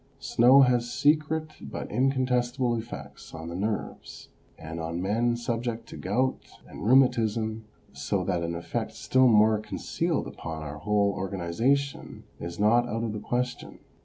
Snow 0.17 0.61
has 0.61 0.91
secret 0.91 1.51
but 1.61 1.91
incontestable 1.91 2.75
effects 2.75 3.35
on 3.35 3.49
the 3.49 3.55
nerves, 3.55 4.29
and 4.57 4.79
on 4.79 4.99
men 4.99 5.35
subject 5.35 5.87
to 5.89 5.95
gout 5.95 6.41
and 6.67 6.83
rheumatism, 6.83 7.65
so 7.93 8.23
that 8.23 8.41
an 8.41 8.55
effect 8.55 8.93
still 8.93 9.27
more 9.27 9.59
concealed 9.59 10.25
upon 10.25 10.63
our 10.63 10.79
whole 10.79 11.11
organisation 11.15 12.23
is 12.39 12.57
not 12.59 12.89
out 12.89 13.03
of 13.03 13.13
the 13.13 13.19
question. 13.19 13.77